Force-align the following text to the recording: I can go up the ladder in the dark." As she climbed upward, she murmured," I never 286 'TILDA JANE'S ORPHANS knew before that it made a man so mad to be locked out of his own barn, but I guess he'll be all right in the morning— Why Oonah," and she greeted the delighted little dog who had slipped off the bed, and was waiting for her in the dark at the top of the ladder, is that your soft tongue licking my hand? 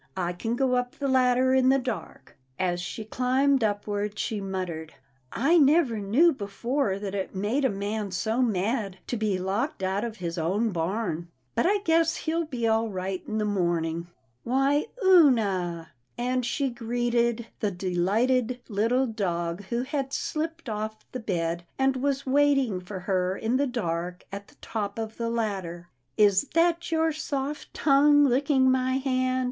I 0.17 0.33
can 0.33 0.55
go 0.55 0.73
up 0.73 0.95
the 0.95 1.07
ladder 1.07 1.53
in 1.53 1.69
the 1.69 1.77
dark." 1.77 2.35
As 2.57 2.81
she 2.81 3.05
climbed 3.05 3.63
upward, 3.63 4.17
she 4.17 4.41
murmured," 4.41 4.95
I 5.31 5.59
never 5.59 5.95
286 5.99 6.01
'TILDA 6.01 6.17
JANE'S 6.17 6.17
ORPHANS 6.17 6.39
knew 6.39 6.45
before 6.47 6.99
that 6.99 7.13
it 7.23 7.35
made 7.35 7.65
a 7.65 7.69
man 7.69 8.09
so 8.09 8.41
mad 8.41 8.97
to 9.05 9.15
be 9.15 9.37
locked 9.37 9.83
out 9.83 10.03
of 10.03 10.17
his 10.17 10.39
own 10.39 10.71
barn, 10.71 11.27
but 11.53 11.67
I 11.67 11.77
guess 11.85 12.15
he'll 12.15 12.45
be 12.45 12.67
all 12.67 12.89
right 12.89 13.21
in 13.27 13.37
the 13.37 13.45
morning— 13.45 14.07
Why 14.43 14.87
Oonah," 15.05 15.89
and 16.17 16.43
she 16.47 16.71
greeted 16.71 17.45
the 17.59 17.69
delighted 17.69 18.59
little 18.67 19.05
dog 19.05 19.65
who 19.65 19.83
had 19.83 20.13
slipped 20.13 20.67
off 20.67 20.97
the 21.11 21.19
bed, 21.19 21.63
and 21.77 21.97
was 21.97 22.25
waiting 22.25 22.79
for 22.81 23.01
her 23.01 23.37
in 23.37 23.57
the 23.57 23.67
dark 23.67 24.25
at 24.31 24.47
the 24.47 24.55
top 24.61 24.97
of 24.97 25.17
the 25.17 25.29
ladder, 25.29 25.89
is 26.17 26.47
that 26.55 26.91
your 26.91 27.11
soft 27.11 27.71
tongue 27.75 28.25
licking 28.25 28.71
my 28.71 28.93
hand? 28.97 29.39